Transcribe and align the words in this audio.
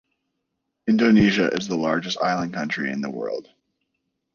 Indonesia 0.87 1.49
is 1.49 1.67
the 1.67 1.77
largest 1.77 2.17
island 2.19 2.55
country 2.55 2.89
in 2.89 3.01
the 3.01 3.09
world. 3.11 3.51